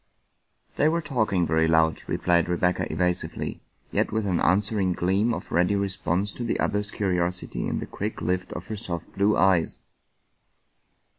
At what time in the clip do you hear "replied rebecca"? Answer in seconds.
2.07-2.87